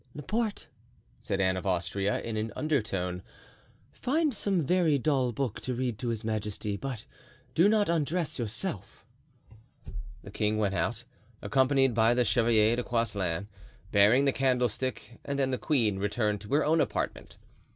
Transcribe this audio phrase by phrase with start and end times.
[0.15, 0.65] "Laporte,"
[1.19, 3.21] said Anne of Austria, in an undertone,
[3.91, 7.05] "find some very dull book to read to his majesty, but
[7.53, 9.05] do not undress yourself."
[10.23, 11.03] The king went out,
[11.43, 13.47] accompanied by the Chevalier de Coislin,
[13.91, 17.37] bearing the candlestick, and then the queen returned to her own apartment.